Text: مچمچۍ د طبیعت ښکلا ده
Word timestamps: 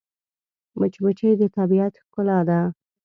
مچمچۍ 0.79 1.31
د 1.37 1.43
طبیعت 1.57 1.93
ښکلا 2.03 2.39
ده 2.49 2.59